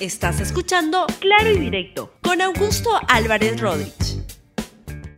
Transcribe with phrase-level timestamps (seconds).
[0.00, 4.22] Estás escuchando Claro y Directo con Augusto Álvarez Rodríguez.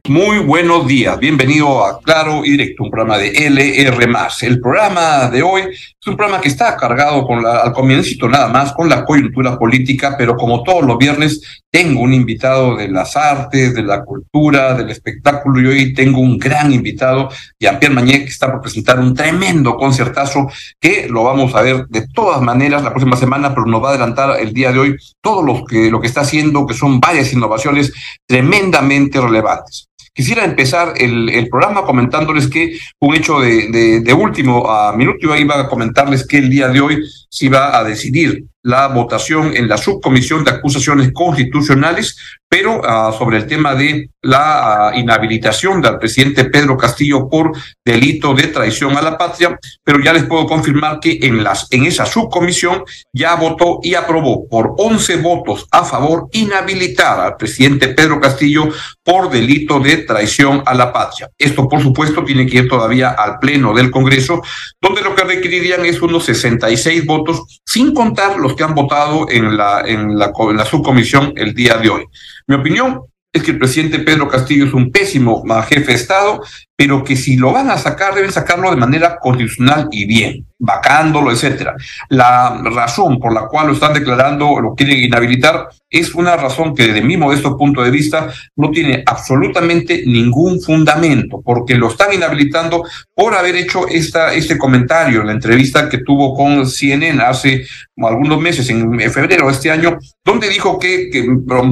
[0.08, 4.08] Muy buenos días, bienvenido a Claro y Directo, un programa de LR.
[4.40, 8.72] El programa de hoy es un programa que está cargado con al comienzo nada más
[8.72, 13.74] con la coyuntura política, pero como todos los viernes tengo un invitado de las artes,
[13.74, 17.28] de la cultura, del espectáculo y hoy tengo un gran invitado,
[17.60, 20.48] Jean-Pierre Mañé, que está por presentar un tremendo concertazo
[20.80, 23.90] que lo vamos a ver de todas maneras la próxima semana, pero nos va a
[23.90, 27.32] adelantar el día de hoy todo lo que, lo que está haciendo, que son varias
[27.32, 27.92] innovaciones
[28.26, 29.86] tremendamente relevantes.
[30.12, 35.36] Quisiera empezar el, programa comentándoles que un hecho de, de, de último a minuto, yo
[35.36, 39.68] iba a comentarles que el día de hoy se iba a decidir la votación en
[39.68, 42.18] la subcomisión de acusaciones constitucionales,
[42.50, 47.52] pero uh, sobre el tema de la uh, inhabilitación del presidente Pedro Castillo por
[47.84, 51.84] delito de traición a la patria, pero ya les puedo confirmar que en, las, en
[51.84, 52.82] esa subcomisión
[53.12, 58.68] ya votó y aprobó por 11 votos a favor inhabilitar al presidente Pedro Castillo
[59.04, 61.30] por delito de traición a la patria.
[61.38, 64.42] Esto, por supuesto, tiene que ir todavía al Pleno del Congreso,
[64.80, 69.56] donde lo que requerirían es unos 66 votos, sin contar los que han votado en
[69.56, 72.06] la, en la subcomisión el día de hoy.
[72.50, 76.42] Mi opinión es que el presidente Pedro Castillo es un pésimo jefe de Estado,
[76.80, 81.30] pero que si lo van a sacar, deben sacarlo de manera constitucional y bien, vacándolo,
[81.30, 81.74] etcétera.
[82.08, 86.86] La razón por la cual lo están declarando, lo quieren inhabilitar, es una razón que
[86.86, 92.84] desde mi modesto punto de vista no tiene absolutamente ningún fundamento, porque lo están inhabilitando
[93.14, 97.66] por haber hecho esta, este comentario en la entrevista que tuvo con CNN hace
[97.98, 101.26] algunos meses, en febrero de este año, donde dijo que, que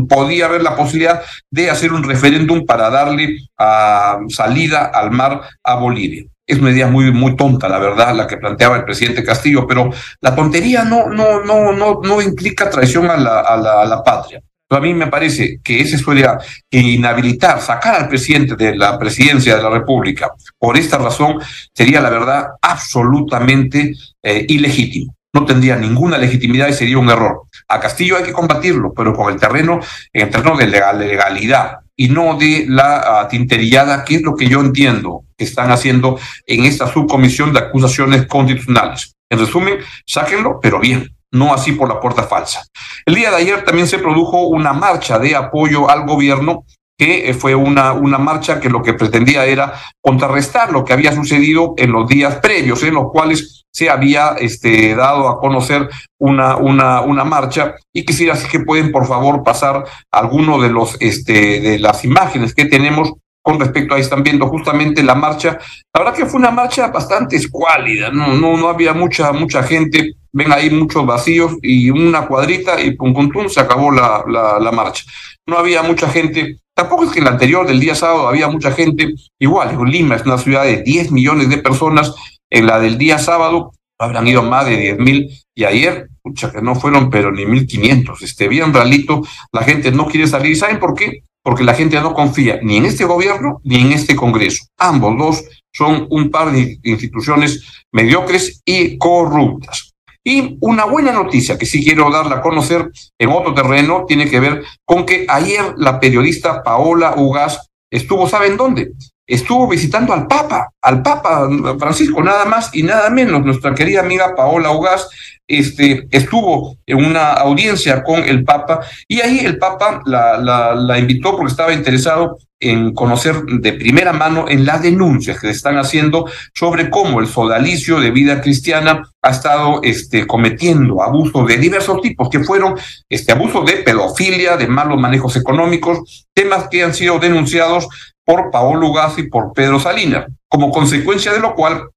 [0.07, 5.75] podía haber la posibilidad de hacer un referéndum para darle a salida al mar a
[5.77, 6.25] Bolivia.
[6.47, 9.91] Es una idea muy, muy tonta, la verdad, la que planteaba el presidente Castillo, pero
[10.21, 14.41] la tontería no, no, no, no, no implica traición a la, a la, patria.
[14.71, 16.27] A mí me parece que ese suele
[16.71, 21.39] inhabilitar, sacar al presidente de la presidencia de la República por esta razón
[21.75, 23.93] sería, la verdad, absolutamente
[24.23, 27.43] eh, ilegítimo no tendría ninguna legitimidad y sería un error.
[27.69, 29.79] A Castillo hay que combatirlo, pero con el terreno,
[30.13, 34.49] en el terreno de legalidad y no de la uh, tinterillada, que es lo que
[34.49, 39.15] yo entiendo que están haciendo en esta subcomisión de acusaciones constitucionales.
[39.29, 42.63] En resumen, sáquenlo, pero bien, no así por la puerta falsa.
[43.05, 46.65] El día de ayer también se produjo una marcha de apoyo al gobierno
[46.97, 51.75] que fue una, una marcha que lo que pretendía era contrarrestar lo que había sucedido
[51.77, 57.01] en los días previos, en los cuales se había este, dado a conocer una, una,
[57.01, 57.75] una marcha.
[57.93, 62.55] Y quisiera así que pueden por favor pasar alguno de los este, de las imágenes
[62.55, 63.13] que tenemos
[63.49, 65.59] con respecto a ahí están viendo justamente la marcha.
[65.95, 70.17] La verdad que fue una marcha bastante escuálida, no, no, no había mucha, mucha gente,
[70.33, 74.59] ven ahí muchos vacíos y una cuadrita y pum, pum, pum, se acabó la, la,
[74.59, 75.05] la marcha.
[75.47, 78.71] No había mucha gente, tampoco es que en la anterior del día sábado había mucha
[78.71, 82.15] gente, igual, Lima es una ciudad de 10 millones de personas,
[82.51, 86.63] en la del día sábado habrán ido más de 10 mil y ayer, pucha, que
[86.63, 89.23] no fueron pero ni 1500, este, bien ralito,
[89.53, 91.23] la gente no quiere salir, ¿saben por qué?
[91.49, 94.67] porque la gente no confía ni en este gobierno ni en este Congreso.
[94.77, 99.95] Ambos dos son un par de instituciones mediocres y corruptas.
[100.23, 104.41] Y una buena noticia que sí quiero darla a conocer en otro terreno tiene que
[104.41, 108.93] ver con que ayer la periodista Paola Ugas estuvo, ¿saben dónde?
[109.29, 111.47] Estuvo visitando al Papa, al Papa
[111.79, 113.45] Francisco, nada más y nada menos.
[113.45, 115.07] Nuestra querida amiga Paola Ugas
[115.47, 121.51] este, estuvo en una audiencia con el Papa y ahí el Papa la, invitó porque
[121.51, 126.91] estaba interesado en conocer de primera mano en las denuncias que se están haciendo sobre
[126.91, 132.41] cómo el sodalicio de vida cristiana ha estado este, cometiendo abusos de diversos tipos, que
[132.41, 132.75] fueron
[133.09, 137.89] este, abusos de pedofilia, de malos manejos económicos, temas que han sido denunciados
[138.29, 141.89] por Paolo Gas y por Pedro Salinas, como consecuencia de lo cual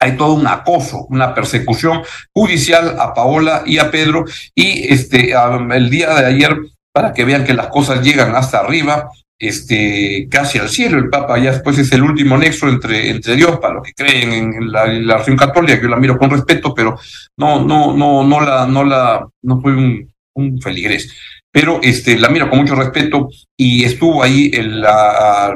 [0.00, 2.00] hay todo un acoso, una persecución
[2.32, 6.56] judicial a Paola y a Pedro, y este, el día de ayer,
[6.94, 11.38] para que vean que las cosas llegan hasta arriba, este, casi al cielo, el Papa
[11.38, 14.86] ya después es el último nexo entre, entre Dios, para los que creen en la,
[14.86, 16.98] en católica, que yo la miro con respeto, pero
[17.36, 21.14] no, no, no, no la, no la, no soy un, un feligrés
[21.52, 24.84] pero este, la miro con mucho respeto y estuvo ahí el,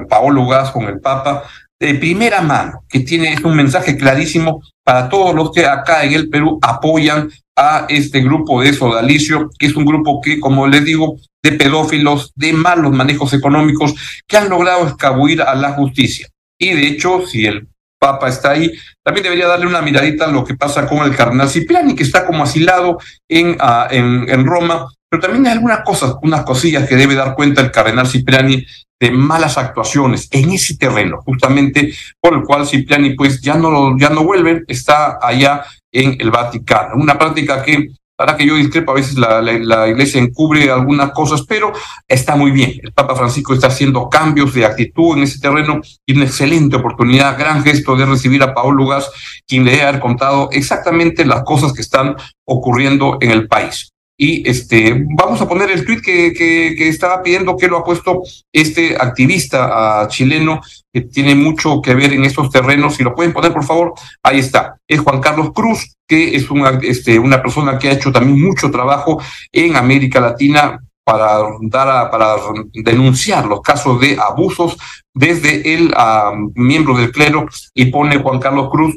[0.09, 1.45] Paolo Gas con el Papa
[1.79, 6.15] de primera mano, que tiene es un mensaje clarísimo para todos los que acá en
[6.15, 10.85] el Perú apoyan a este grupo de sodalicio, que es un grupo que, como les
[10.85, 13.95] digo, de pedófilos, de malos manejos económicos,
[14.27, 16.29] que han logrado escabullir a la justicia.
[16.59, 17.69] Y de hecho, si el
[18.05, 18.71] Papa está ahí,
[19.03, 22.27] también debería darle una miradita a lo que pasa con el cardenal Cipriani, que está
[22.27, 26.97] como asilado en, ah, en, en Roma, pero también hay algunas cosas, unas cosillas que
[26.97, 28.67] debe dar cuenta el cardenal Cipriani
[29.01, 34.11] de malas actuaciones en ese terreno, justamente por el cual Cipriani pues ya no, ya
[34.11, 36.97] no vuelve, está allá en el Vaticano.
[36.97, 41.43] Una práctica que para que yo discrepo, a veces la, la, iglesia encubre algunas cosas,
[41.43, 41.73] pero
[42.07, 42.81] está muy bien.
[42.83, 47.39] El Papa Francisco está haciendo cambios de actitud en ese terreno y una excelente oportunidad,
[47.39, 49.11] gran gesto de recibir a Paolo Lugas,
[49.47, 53.94] quien le ha contado exactamente las cosas que están ocurriendo en el país.
[54.17, 58.23] Y este, vamos a poner el tweet que, que, estaba pidiendo que lo ha puesto
[58.53, 60.61] este activista chileno
[60.93, 62.95] que tiene mucho que ver en estos terrenos.
[62.95, 64.77] Si lo pueden poner, por favor, ahí está.
[64.87, 68.71] Es Juan Carlos Cruz, que es una, este, una persona que ha hecho también mucho
[68.71, 69.21] trabajo
[69.51, 72.37] en América Latina para dar a, para
[72.73, 74.77] denunciar los casos de abusos
[75.13, 78.97] desde el uh, miembro del clero y pone Juan Carlos Cruz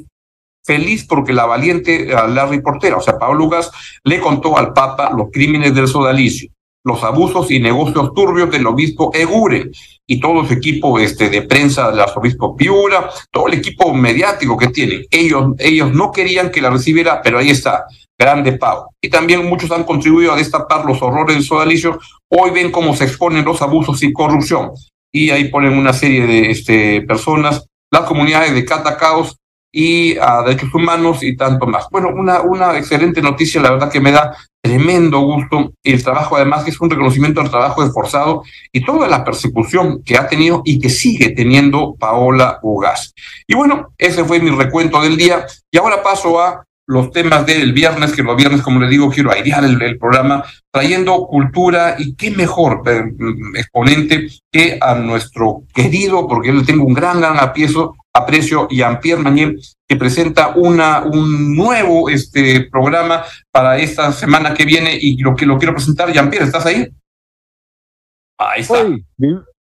[0.67, 3.71] feliz porque la valiente Larry Portera, o sea, Pablo Lugas,
[4.03, 6.49] le contó al Papa los crímenes del sodalicio,
[6.83, 9.71] los abusos y negocios turbios del obispo Egure
[10.05, 14.67] y todo su equipo este, de prensa del arzobispo Piura, todo el equipo mediático que
[14.67, 15.05] tienen.
[15.09, 17.85] Ellos, ellos no querían que la recibiera, pero ahí está,
[18.19, 18.87] grande Pau.
[19.01, 21.97] Y también muchos han contribuido a destapar los horrores del sodalicio.
[22.29, 24.71] Hoy ven cómo se exponen los abusos y corrupción.
[25.13, 29.36] Y ahí ponen una serie de este, personas, las comunidades de Catacaos
[29.71, 31.87] y a derechos humanos y tanto más.
[31.91, 36.63] Bueno, una, una excelente noticia, la verdad que me da tremendo gusto el trabajo, además
[36.63, 40.79] que es un reconocimiento al trabajo esforzado y toda la persecución que ha tenido y
[40.79, 43.13] que sigue teniendo Paola Ugas.
[43.47, 47.73] Y bueno, ese fue mi recuento del día y ahora paso a los temas del
[47.73, 52.15] viernes, que los viernes, como le digo, quiero airear el, el programa, trayendo cultura y
[52.15, 53.03] qué mejor eh,
[53.55, 59.21] exponente que a nuestro querido, porque yo le tengo un gran, gran apieso, aprecio, Jean-Pierre
[59.21, 59.55] Mañé,
[59.87, 65.45] que presenta una, un nuevo este, programa para esta semana que viene y lo que
[65.45, 66.11] lo quiero presentar.
[66.11, 66.87] Jean-Pierre, ¿estás ahí?
[68.37, 68.85] Ahí está.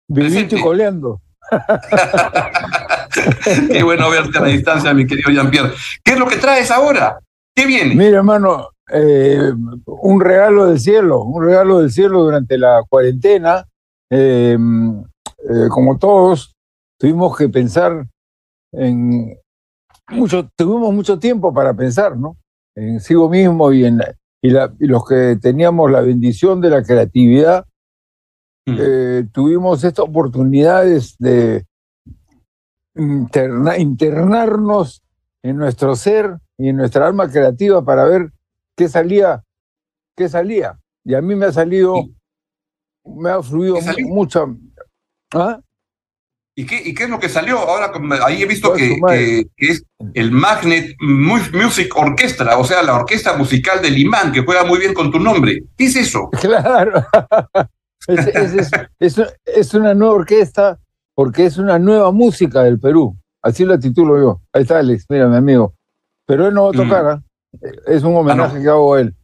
[0.08, 1.22] Viviste coleando.
[3.72, 5.74] Qué bueno verte a la distancia, mi querido Jean-Pierre.
[6.04, 7.20] ¿Qué es lo que traes ahora?
[7.56, 7.96] ¿Qué viene?
[7.96, 9.52] Mira, hermano, eh,
[9.86, 13.66] un regalo del cielo, un regalo del cielo durante la cuarentena.
[14.10, 14.58] Eh,
[15.50, 16.56] eh, como todos,
[17.00, 18.06] tuvimos que pensar
[18.74, 19.38] en
[20.10, 22.38] mucho, tuvimos mucho tiempo para pensar, ¿no?
[22.76, 24.02] En sí mismo y en
[24.42, 27.66] y, la, y los que teníamos la bendición de la creatividad,
[28.66, 28.76] mm.
[28.78, 31.66] eh, tuvimos estas oportunidades de
[32.96, 35.02] interna, internarnos
[35.44, 38.32] en nuestro ser y en nuestra alma creativa para ver
[38.76, 39.44] qué salía,
[40.16, 40.78] qué salía.
[41.06, 41.96] Y a mí me ha salido,
[43.06, 43.78] me ha fluido
[44.08, 44.46] mucha.
[45.34, 45.62] ¿Ah?
[46.56, 47.58] ¿Y qué, ¿Y qué es lo que salió?
[47.58, 47.92] Ahora
[48.26, 49.84] ahí he visto que, que, que, es
[50.14, 54.94] el Magnet Music Orchestra, o sea, la orquesta musical del imán, que juega muy bien
[54.94, 55.64] con tu nombre.
[55.76, 56.30] ¿Qué es eso?
[56.40, 57.04] Claro.
[58.08, 60.78] es, es, es, es, una nueva orquesta
[61.16, 63.18] porque es una nueva música del Perú.
[63.42, 64.42] Así la titulo yo.
[64.54, 65.74] Ahí está Alex, mira, mi amigo.
[66.28, 67.66] Pero él no va a tocar, mm.
[67.66, 67.72] ¿eh?
[67.88, 68.64] es un homenaje ah, no.
[68.64, 69.16] que hago a él.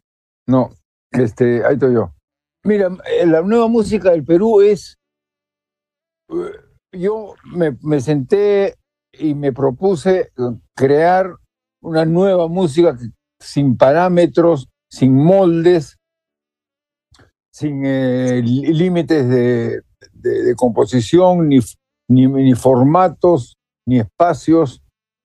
[0.48, 0.70] No,
[1.12, 2.12] este, ahí estoy yo.
[2.64, 4.98] Mira, eh, la nueva música del Perú es
[6.92, 8.76] yo me, me, senté
[9.12, 10.32] y me propuse
[10.74, 11.34] crear
[11.82, 12.96] una nueva música
[13.38, 15.98] sin parámetros, sin moldes,
[17.52, 21.60] sin eh, límites de, de, de, composición, ni,
[22.08, 24.82] ni, ni, formatos, ni espacios,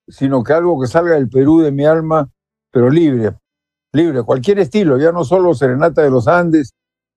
[0.08, 2.30] sino que algo que salga del Perú de mi alma,
[2.72, 3.38] pero libre,
[3.94, 6.72] libre, cualquier estilo, ya no solo Serenata de los Andes,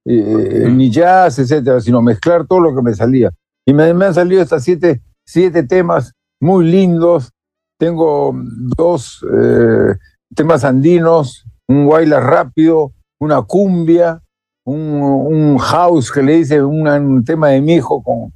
[0.05, 3.31] eh, ni jazz, etcétera, sino mezclar todo lo que me salía.
[3.69, 7.31] Y me, han salido estas siete, siete temas muy lindos.
[7.79, 9.95] Tengo dos eh,
[10.35, 14.23] temas andinos, un guayla rápido, una cumbia,
[14.65, 18.33] un, un, house que le dice un, tema de mi hijo con,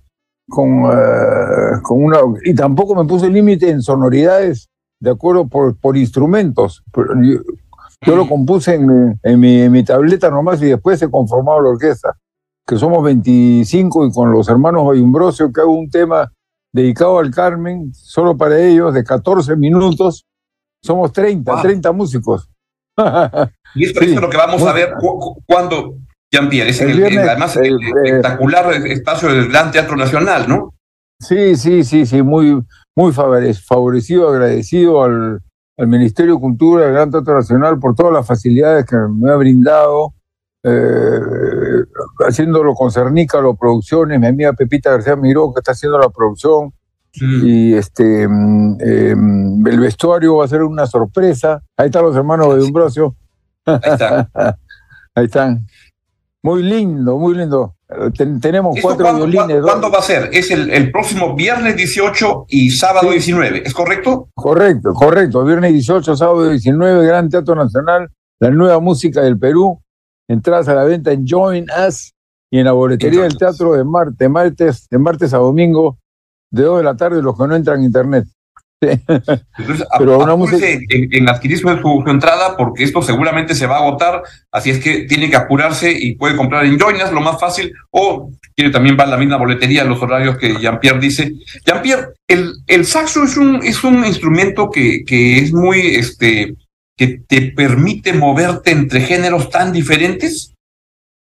[0.50, 2.18] con, uh, con una...
[2.44, 4.68] Y tampoco me puse límite en sonoridades,
[5.00, 6.84] de acuerdo por, por instrumentos.
[8.02, 12.18] Yo, lo compuse en, en mi tableta nomás y después se conformaba la orquesta
[12.66, 16.32] que somos 25 y con los hermanos Bayumbrosio que hago un tema
[16.72, 20.26] dedicado al Carmen, solo para ellos, de 14 minutos.
[20.82, 21.62] Somos 30, wow.
[21.62, 22.48] 30 músicos.
[23.74, 24.14] y es sí.
[24.14, 25.96] lo que vamos a ver cu cuando,
[26.32, 30.74] Jean-Pierre, es el, el viernes, además el, el, espectacular espacio del Gran Teatro Nacional, ¿no?
[31.20, 32.60] Sí, sí, sí, sí, muy,
[32.96, 35.40] muy favorecido, agradecido al,
[35.78, 39.36] al Ministerio de Cultura del Gran Teatro Nacional por todas las facilidades que me ha
[39.36, 40.14] brindado
[40.64, 41.20] eh,
[42.26, 46.72] haciéndolo con Cernícalo Producciones, mi amiga Pepita García Miró, que está haciendo la producción,
[47.20, 47.46] Mm.
[47.46, 51.62] Y este mm, em, el vestuario va a ser una sorpresa.
[51.76, 53.14] Ahí están los hermanos de Umbrosio.
[53.66, 54.28] Ahí están.
[55.14, 55.66] Ahí están.
[56.42, 57.76] Muy lindo, muy lindo.
[58.40, 59.62] tenemos cuatro violines.
[59.62, 60.30] ¿Cuándo va a ser?
[60.32, 64.28] Es el, próximo viernes 18 y sábado 19, ¿es correcto?
[64.34, 65.44] Correcto, correcto.
[65.44, 69.80] Viernes 18, sábado 19, Gran Teatro Nacional, la nueva música del Perú.
[70.28, 72.12] Entradas a la venta en Join Us
[72.50, 75.98] y en la boletería del teatro de martes, martes, de martes a domingo,
[76.50, 78.26] de 2 de la tarde, los que no entran a internet.
[78.82, 80.66] Entonces, Pero una música...
[80.68, 81.68] en, adquirir su,
[82.06, 86.14] entrada porque esto seguramente se va a agotar, así es que tiene que apurarse y
[86.16, 89.84] puede comprar en Joinas, lo más fácil, o quiere también va a la misma boletería,
[89.84, 91.32] los horarios que Jean-Pierre dice.
[91.64, 96.56] Jean-Pierre, el, el saxo es un, es un instrumento que, que es muy, este,
[96.96, 100.54] que te permite moverte entre géneros tan diferentes.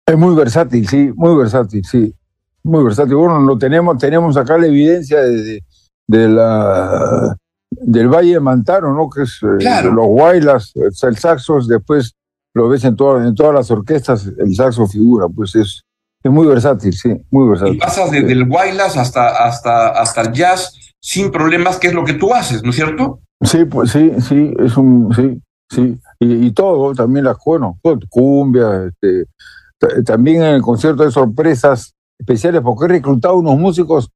[0.05, 2.13] Es muy versátil, sí, muy versátil, sí.
[2.63, 3.15] Muy versátil.
[3.15, 5.63] Bueno, lo tenemos, tenemos acá la evidencia de,
[6.07, 7.35] de la
[7.71, 9.09] del Valle de Mantaro, ¿no?
[9.09, 12.13] Que es eh, los guaylas, el saxo, después
[12.53, 15.83] lo ves en, todas en todas las orquestas, el saxo figura, pues es,
[16.23, 17.75] es muy versátil, sí, muy versátil.
[17.75, 22.03] Y pasas desde el guaylas hasta, hasta, hasta el jazz sin problemas, que es lo
[22.03, 23.21] que tú haces, ¿no es cierto?
[23.41, 29.25] Sí, pues sí, sí, es un, sí, sí, y, todo, también las, bueno, cumbia, este,
[30.03, 34.11] también en el concierto de sorpresas especiales, porque he reclutado unos músicos,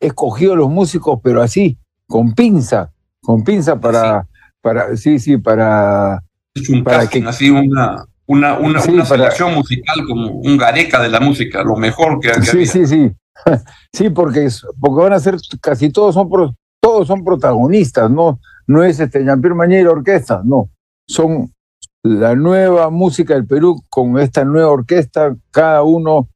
[0.00, 2.90] he escogido los músicos, pero así, con pinza,
[3.22, 4.28] con pinza para, sí.
[4.60, 6.22] para, sí, sí, para...
[6.70, 11.62] Un para que, así una, una, una, selección musical como un gareca de la música,
[11.62, 13.12] lo mejor que, que Sí, sí, sí.
[13.92, 14.48] Sí, porque,
[14.80, 16.28] porque van a ser, casi todos son,
[16.80, 18.40] todos son protagonistas, ¿no?
[18.66, 20.68] No es este Jean-Pierre Mañera Orquesta, no.
[21.08, 21.52] Son
[22.02, 26.28] la nueva música del Perú con esta nueva orquesta, cada uno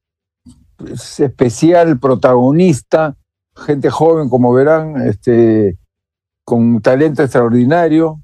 [0.91, 3.17] es especial, protagonista,
[3.55, 5.79] gente joven, como verán, este,
[6.45, 8.21] con talento extraordinario.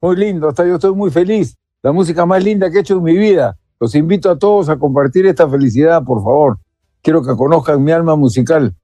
[0.00, 1.56] Muy lindo, hasta yo estoy muy feliz.
[1.82, 3.58] La música más linda que he hecho en mi vida.
[3.80, 6.58] Los invito a todos a compartir esta felicidad, por favor.
[7.02, 8.74] Quiero que conozcan mi alma musical.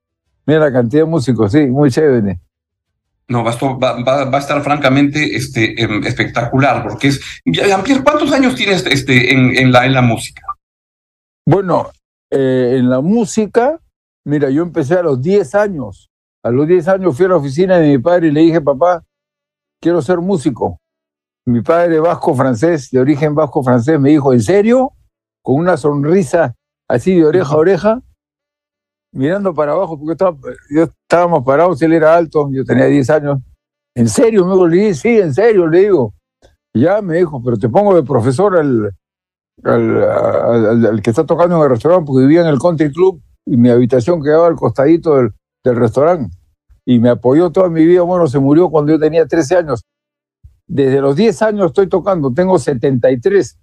[0.45, 2.41] Mira la cantidad de músicos, sí, muy chévere.
[3.29, 3.53] No, va,
[4.03, 7.21] va, a estar francamente este, em, espectacular, porque es...
[7.45, 10.43] Jean-Pierre, ¿cuántos años tienes este, en, en, la, en la música?
[11.47, 11.91] Bueno,
[12.31, 13.79] eh, en la música
[14.29, 16.11] Mira, yo empecé a los 10 años.
[16.43, 19.03] A los 10 años fui a la oficina de mi padre y le dije, papá,
[19.81, 20.79] quiero ser músico.
[21.47, 24.93] Mi padre vasco francés, de origen vasco francés, me dijo, ¿en serio?
[25.43, 26.55] Con una sonrisa
[26.87, 28.03] así de oreja a oreja,
[29.13, 30.37] mirando para abajo, porque estaba,
[30.71, 33.39] yo estábamos parados, él era alto, yo tenía 10 años.
[33.95, 34.47] ¿En serio?
[34.47, 36.15] Me le dije, sí, en serio, le digo.
[36.75, 38.93] ya me dijo, pero te pongo de profesor al,
[39.65, 43.57] al, al, que está tocando en el restaurante, porque vivía en el country club y
[43.57, 45.31] mi habitación quedaba al costadito del,
[45.65, 46.37] del restaurante.
[46.85, 48.03] Y me apoyó toda mi vida.
[48.03, 49.85] Bueno, se murió cuando yo tenía 13 años.
[50.67, 53.59] Desde los 10 años estoy tocando, tengo 73.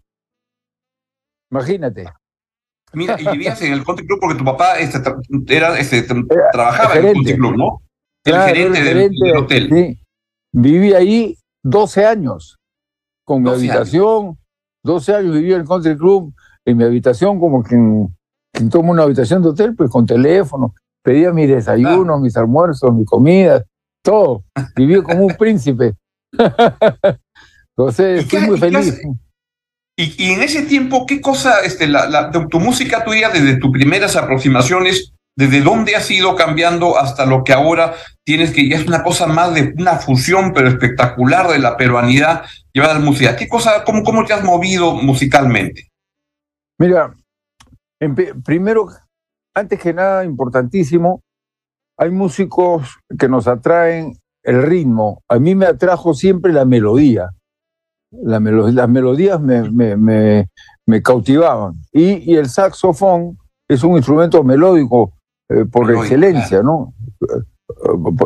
[1.52, 2.06] Imagínate.
[2.94, 5.00] Mira, y vivías en el country club porque tu papá este,
[5.48, 6.06] era, este,
[6.52, 7.82] trabajaba en el country club, ¿no?
[8.24, 9.70] El gerente, del, hotel.
[9.72, 10.00] Sí.
[10.54, 12.58] Viví ahí 12 años
[13.26, 14.38] con mi habitación.
[14.84, 19.04] 12 años viví en el country club, en mi habitación como que en, tomo una
[19.04, 20.74] habitación de hotel, pues con teléfono,
[21.04, 23.64] pedía mis desayunos, mis almuerzos, mi comida,
[24.04, 24.44] todo.
[24.76, 25.96] Viví como un príncipe.
[27.78, 29.02] Entonces, estoy muy feliz.
[29.98, 35.14] Y, en ese tiempo, ¿qué cosa, este, la, tu música tuya, desde tus primeras aproximaciones,
[35.38, 37.94] desde dónde has ido cambiando hasta lo que ahora
[38.26, 42.44] tienes que ya es una cosa más de una fusión, pero espectacular de la peruanidad
[42.74, 43.36] llevada a la música?
[43.36, 45.90] ¿Qué cosa, cómo, cómo te has movido musicalmente?
[46.78, 47.14] Mira,
[48.44, 48.90] primero,
[49.54, 51.22] antes que nada, importantísimo,
[51.98, 55.24] hay músicos que nos atraen el ritmo.
[55.30, 57.30] A mí me atrajo siempre la melodía.
[58.24, 58.42] Las
[58.90, 60.48] melodías me, me,
[60.86, 61.74] me, cautivaban.
[61.92, 65.14] Y, el saxofón es un instrumento melódico
[65.50, 66.94] eh, por excelencia, ¿no?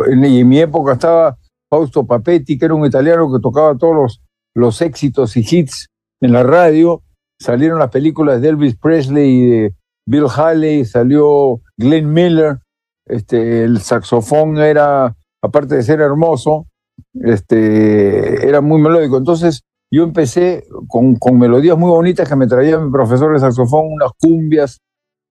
[0.09, 1.37] Y en mi época estaba
[1.69, 4.21] Fausto Papetti, que era un italiano que tocaba todos los,
[4.55, 5.87] los éxitos y hits
[6.21, 7.01] en la radio
[7.39, 12.59] salieron las películas de Elvis Presley y de Bill Haley, salió Glenn Miller,
[13.05, 16.67] este, el saxofón era, aparte de ser hermoso,
[17.13, 19.17] este, era muy melódico.
[19.17, 23.93] Entonces yo empecé con, con melodías muy bonitas que me traía mi profesor de saxofón,
[23.93, 24.79] unas cumbias,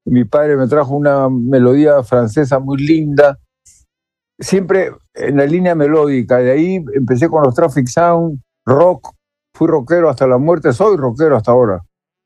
[0.05, 3.39] mi padre me trajo una melodía francesa muy linda,
[4.39, 6.39] siempre en la línea melódica.
[6.39, 9.13] De ahí empecé con los Traffic Sound, rock,
[9.55, 11.83] fui rockero hasta la muerte, soy rockero hasta ahora.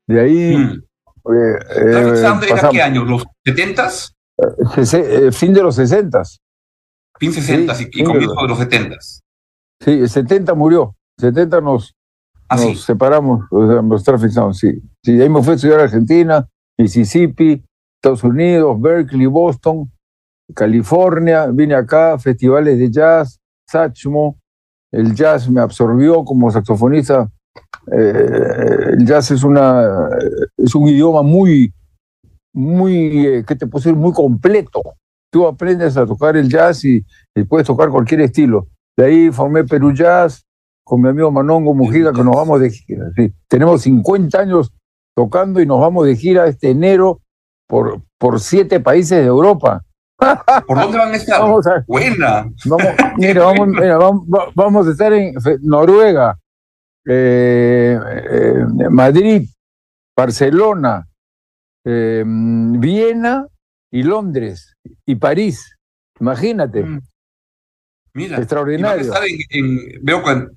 [0.07, 0.55] De ahí.
[0.55, 0.83] Hmm.
[1.25, 3.07] Eh, eh, qué años?
[3.07, 4.13] ¿Los 70s?
[4.37, 6.21] Eh, fin de los 60
[7.17, 8.97] Fin 60 y, comienzo de los 70.
[8.99, 10.95] Sí, el 70 murió.
[11.19, 11.95] 70 nos,
[12.49, 14.81] ¿Ah, nos separamos, nos traficamos, sí.
[15.03, 16.47] Sí, ahí me fui a estudiar a Argentina,
[16.77, 17.63] Mississippi,
[17.95, 19.91] Estados Unidos, Berkeley, Boston,
[20.53, 24.37] California, vine acá, festivales de jazz, Satchmo,
[24.93, 27.29] el jazz me absorbió como saxofonista.
[27.91, 30.07] Eh, el jazz es una
[30.55, 31.73] es un idioma muy
[32.53, 34.81] muy eh, que te puedo decir muy completo.
[35.31, 37.03] Tú aprendes a tocar el jazz y,
[37.49, 38.67] puedes tocar cualquier estilo.
[38.95, 40.45] De ahí formé Perú Jazz
[40.83, 43.05] con mi amigo Manongo Mujica que nos vamos de gira.
[43.15, 43.33] Sí.
[43.47, 44.73] Tenemos 50 años
[45.15, 47.21] tocando y nos vamos de gira este enero
[47.67, 49.83] por, por siete países de Europa.
[50.67, 51.41] ¿Por dónde van a estar?
[51.41, 52.49] Vamos a, Buena.
[52.65, 52.87] Vamos,
[53.17, 56.37] mira, vamos, mira, vamos, vamos, a estar en Noruega,
[57.05, 57.99] eh,
[58.31, 59.47] eh, Madrid,
[60.15, 61.07] Barcelona,
[61.85, 63.47] eh, Viena
[63.91, 64.75] y Londres
[65.05, 65.75] y París.
[66.19, 66.83] Imagínate.
[66.83, 67.01] Mm.
[68.13, 69.03] Mira, extraordinario.
[69.03, 70.47] Y van a estar en, en, veo que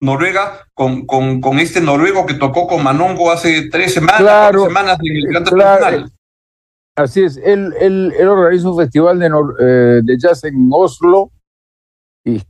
[0.00, 4.98] Noruega con, con, con, este noruego que tocó con Manongo hace tres semanas, claro, semanas
[5.02, 6.06] en el Gran claro,
[6.96, 9.26] Así es, él, él, él organiza un festival de,
[9.60, 11.30] eh, de jazz en Oslo
[12.24, 12.42] y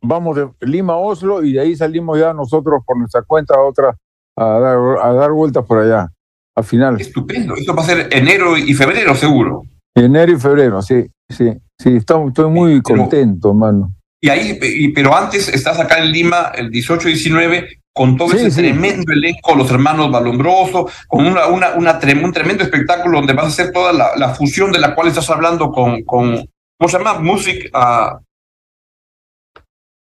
[0.00, 3.62] vamos de Lima a Oslo y de ahí salimos ya nosotros por nuestra cuenta a
[3.62, 3.96] otra
[4.36, 6.08] a dar, a dar vueltas por allá,
[6.54, 7.00] al final.
[7.00, 9.62] Estupendo, esto va a ser enero y febrero seguro.
[9.94, 13.94] Enero y febrero, sí, sí, sí, estoy, estoy muy pero, contento, mano.
[14.20, 18.30] Y ahí, y, pero antes estás acá en Lima el 18 y 19 con todo
[18.30, 18.60] sí, ese sí.
[18.60, 23.46] tremendo elenco, los hermanos Balombroso, con una, una, una trem un tremendo espectáculo donde vas
[23.46, 26.48] a hacer toda la, la, fusión de la cual estás hablando con, con
[26.78, 27.18] ¿cómo se llama?
[27.18, 28.18] Music uh,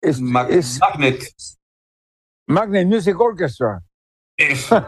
[0.02, 1.22] es, Mag es, Magnet.
[2.48, 3.82] Magnet Music Orchestra.
[4.36, 4.74] Eso.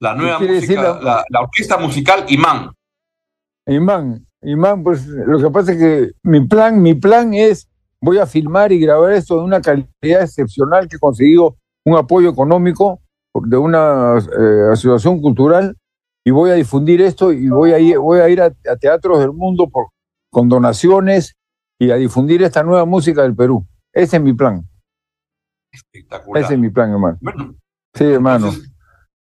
[0.00, 0.98] la nueva música.
[1.02, 2.72] La, la, orquesta musical Imán.
[3.66, 7.68] Imán, Imán, pues lo que pasa es que mi plan, mi plan es
[8.00, 12.30] voy a filmar y grabar esto de una calidad excepcional que he conseguido un apoyo
[12.30, 13.00] económico
[13.34, 15.76] de una eh, asociación cultural
[16.24, 19.18] y voy a difundir esto y voy a ir, voy a, ir a, a teatros
[19.18, 19.88] del mundo por,
[20.30, 21.36] con donaciones
[21.78, 23.66] y a difundir esta nueva música del Perú.
[23.92, 24.68] Ese es mi plan.
[25.72, 26.42] Espectacular.
[26.42, 27.18] Ese es mi plan, hermano.
[27.20, 27.54] Bueno,
[27.94, 28.46] sí, hermano.
[28.48, 28.72] Entonces,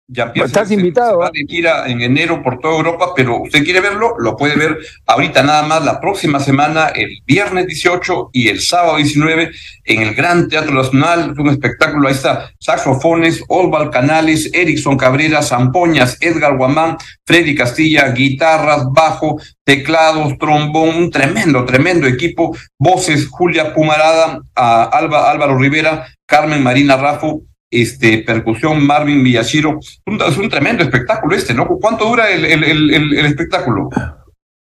[0.07, 1.13] Estás se, invitado.
[1.13, 4.55] Se va de gira en enero por toda Europa, pero usted quiere verlo, lo puede
[4.55, 9.49] ver ahorita nada más la próxima semana, el viernes 18 y el sábado 19
[9.85, 11.31] en el Gran Teatro Nacional.
[11.31, 18.11] Es un espectáculo, ahí está, saxofones, Osval Canales, Erickson Cabrera, Zampoñas, Edgar Guamán, Freddy Castilla,
[18.11, 26.05] guitarras, bajo, teclados, trombón, un tremendo, tremendo equipo, voces, Julia Pumarada, a Alba, Álvaro Rivera,
[26.27, 27.41] Carmen Marina Rafo,
[27.71, 29.79] este, percusión Marvin Villachiro.
[30.05, 31.67] Un, es un tremendo espectáculo este, ¿no?
[31.79, 33.89] ¿Cuánto dura el, el, el, el, espectáculo?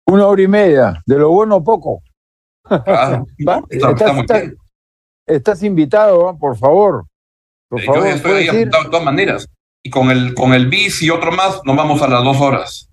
[0.07, 2.03] Una hora y media, de lo bueno poco.
[2.71, 2.77] No,
[3.37, 4.57] está, estás, está muy estás, bien.
[5.27, 6.35] estás invitado, ¿eh?
[6.39, 7.05] por favor.
[7.69, 9.49] Por Yo favor, ya estoy ahí de todas maneras.
[9.83, 12.91] Y con el, con el bis y otro más, nos vamos a las dos horas.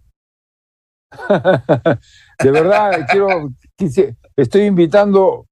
[2.43, 5.47] de verdad, quiero, quise, estoy invitando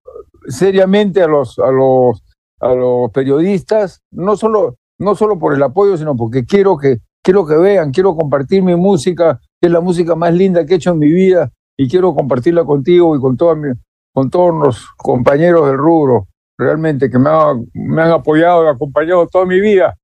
[0.47, 2.23] seriamente a los, a los,
[2.59, 7.45] a los periodistas, no solo, no solo por el apoyo, sino porque quiero que, quiero
[7.45, 10.91] que vean, quiero compartir mi música, que es la música más linda que he hecho
[10.91, 13.69] en mi vida, y quiero compartirla contigo y con, toda mi,
[14.13, 19.27] con todos los compañeros del rubro, realmente, que me, ha, me han apoyado y acompañado
[19.27, 19.95] toda mi vida.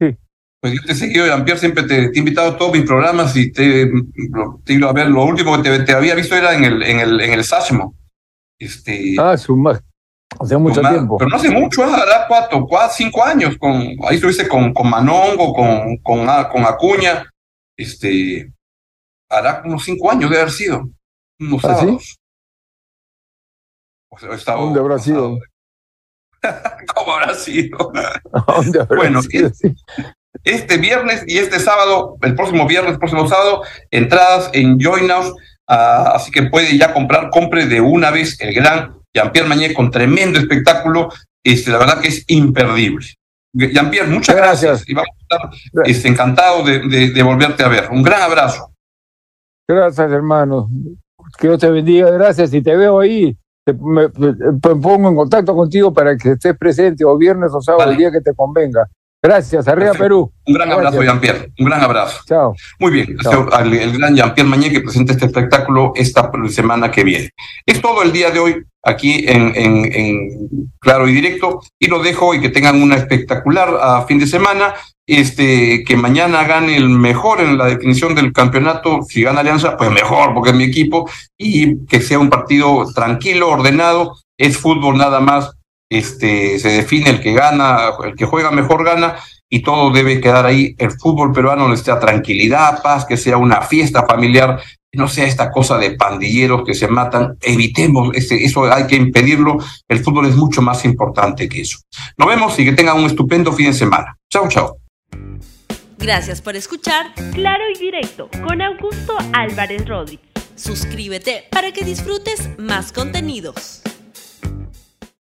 [0.00, 0.16] Sí.
[0.60, 3.36] Pues yo te he seguido, Jean-Pierre, siempre te, te, he invitado a todos mis programas
[3.36, 3.88] y te,
[4.64, 5.08] te ido a ver.
[5.08, 7.94] Lo último que te, te, había visto era en el, en el, en el Sashmo.
[8.58, 9.56] Este, ah, su.
[10.38, 11.18] Hace mucho más, tiempo.
[11.18, 13.56] Pero no hace mucho, hará cuatro, cuatro, cinco años.
[13.58, 13.72] Con,
[14.06, 17.30] ahí estuviste con, con Manongo, con, con, con Acuña.
[17.76, 18.52] Este,
[19.28, 20.88] hará unos cinco años de haber sido.
[21.38, 22.02] Unos ¿Ah, sábados.
[22.02, 22.14] ¿sí?
[24.08, 25.38] O sea, estaba ¿Dónde habrá sido?
[26.94, 27.92] ¿Cómo habrá sido?
[28.46, 29.48] ¿Dónde habrá bueno, sido?
[29.48, 29.74] este,
[30.44, 35.34] este viernes y este sábado, el próximo viernes, el próximo sábado, entradas en Join uh,
[35.66, 40.38] así que puede ya comprar, compre de una vez el gran Jean-Pierre Mañé con tremendo
[40.38, 41.08] espectáculo,
[41.42, 43.06] este, la verdad que es imperdible.
[43.54, 44.84] Jean-Pierre, muchas gracias.
[44.84, 44.88] gracias.
[44.88, 47.88] y vamos a estar este, encantados de, de, de volverte a ver.
[47.90, 48.70] Un gran abrazo.
[49.66, 50.68] Gracias, hermano.
[51.38, 52.52] Que Dios te bendiga, gracias.
[52.52, 57.04] Y te veo ahí, te, me, me, pongo en contacto contigo para que estés presente
[57.04, 57.92] o viernes o sábado, vale.
[57.92, 58.86] el día que te convenga.
[59.26, 60.30] Gracias, arriba Perú.
[60.46, 61.50] Un gran abrazo, Jean-Pierre.
[61.58, 62.20] Un gran abrazo.
[62.28, 62.54] Chao.
[62.78, 67.30] Muy bien, el, gran Jean-Pierre Mañé que presenta este espectáculo esta semana que viene.
[67.66, 72.34] Es todo el día de hoy aquí en, en, Claro y Directo y lo dejo
[72.34, 74.74] y que tengan una espectacular a ah, fin de semana.
[75.08, 79.00] Este, que mañana gane el mejor en la definición del campeonato.
[79.02, 81.10] Si gana Alianza, pues mejor, porque es mi equipo.
[81.36, 84.16] Y que sea un partido tranquilo, ordenado.
[84.38, 85.50] Es fútbol nada más.
[85.88, 89.16] Este, se define el que gana, el que juega mejor gana
[89.48, 90.74] y todo debe quedar ahí.
[90.78, 94.60] El fútbol peruano necesita tranquilidad, paz, que sea una fiesta familiar,
[94.92, 97.36] no sea esta cosa de pandilleros que se matan.
[97.40, 99.58] Evitemos ese, eso, hay que impedirlo.
[99.88, 101.78] El fútbol es mucho más importante que eso.
[102.16, 104.16] Nos vemos y que tengan un estupendo fin de semana.
[104.30, 104.78] Chao, chao.
[105.98, 110.26] Gracias por escuchar Claro y Directo con Augusto Álvarez Rodríguez.
[110.54, 113.82] Suscríbete para que disfrutes más contenidos.